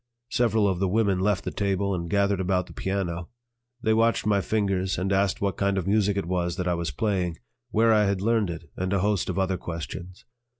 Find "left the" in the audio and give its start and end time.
1.19-1.51